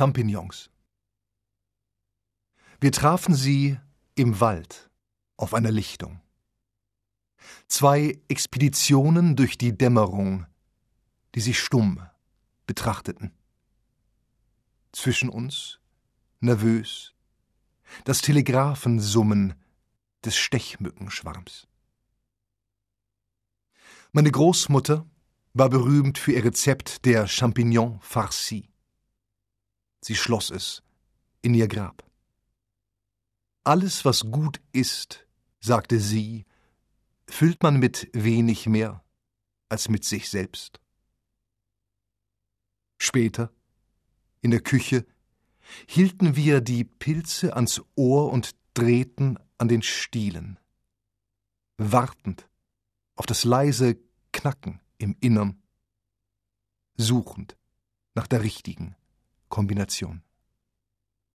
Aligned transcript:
Champignons. 0.00 0.70
Wir 2.80 2.90
trafen 2.90 3.34
sie 3.34 3.78
im 4.14 4.40
Wald 4.40 4.88
auf 5.36 5.52
einer 5.52 5.70
Lichtung. 5.70 6.22
Zwei 7.68 8.18
Expeditionen 8.28 9.36
durch 9.36 9.58
die 9.58 9.76
Dämmerung, 9.76 10.46
die 11.34 11.42
sich 11.42 11.60
stumm 11.60 12.00
betrachteten. 12.66 13.32
Zwischen 14.92 15.28
uns, 15.28 15.80
nervös, 16.40 17.12
das 18.06 18.22
Telegraphensummen 18.22 19.52
des 20.24 20.34
Stechmückenschwarms. 20.34 21.68
Meine 24.12 24.30
Großmutter 24.30 25.04
war 25.52 25.68
berühmt 25.68 26.16
für 26.16 26.32
ihr 26.32 26.44
Rezept 26.44 27.04
der 27.04 27.26
Champignon 27.26 28.00
farci. 28.00 28.69
Sie 30.00 30.14
schloss 30.14 30.50
es 30.50 30.82
in 31.42 31.54
ihr 31.54 31.68
Grab. 31.68 32.04
Alles, 33.64 34.04
was 34.04 34.30
gut 34.30 34.60
ist, 34.72 35.26
sagte 35.60 36.00
sie, 36.00 36.46
füllt 37.26 37.62
man 37.62 37.78
mit 37.78 38.08
wenig 38.12 38.66
mehr 38.66 39.04
als 39.68 39.88
mit 39.88 40.04
sich 40.04 40.28
selbst. 40.28 40.80
Später, 42.98 43.52
in 44.40 44.50
der 44.50 44.60
Küche, 44.60 45.06
hielten 45.86 46.36
wir 46.36 46.60
die 46.60 46.84
Pilze 46.84 47.54
ans 47.54 47.82
Ohr 47.94 48.32
und 48.32 48.56
drehten 48.74 49.38
an 49.58 49.68
den 49.68 49.82
Stielen, 49.82 50.58
wartend 51.76 52.48
auf 53.14 53.26
das 53.26 53.44
leise 53.44 53.98
Knacken 54.32 54.80
im 54.98 55.16
Innern, 55.20 55.62
suchend 56.96 57.56
nach 58.14 58.26
der 58.26 58.42
richtigen 58.42 58.96
Kombination. 59.50 60.22